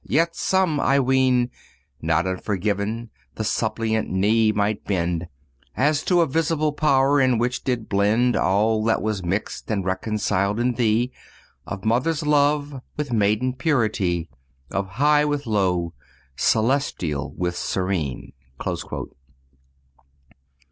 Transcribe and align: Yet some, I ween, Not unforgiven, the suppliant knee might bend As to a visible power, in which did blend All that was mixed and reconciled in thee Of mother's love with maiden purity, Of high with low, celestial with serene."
Yet 0.03 0.35
some, 0.35 0.79
I 0.79 0.99
ween, 0.99 1.51
Not 2.01 2.25
unforgiven, 2.25 3.11
the 3.35 3.43
suppliant 3.43 4.09
knee 4.09 4.51
might 4.51 4.83
bend 4.83 5.27
As 5.77 6.01
to 6.05 6.21
a 6.21 6.25
visible 6.25 6.73
power, 6.73 7.21
in 7.21 7.37
which 7.37 7.63
did 7.63 7.87
blend 7.87 8.35
All 8.35 8.83
that 8.85 9.03
was 9.03 9.21
mixed 9.23 9.69
and 9.69 9.85
reconciled 9.85 10.59
in 10.59 10.73
thee 10.73 11.11
Of 11.67 11.85
mother's 11.85 12.25
love 12.25 12.81
with 12.97 13.13
maiden 13.13 13.53
purity, 13.53 14.27
Of 14.71 14.87
high 14.87 15.23
with 15.23 15.45
low, 15.45 15.93
celestial 16.35 17.33
with 17.37 17.55
serene." 17.55 18.33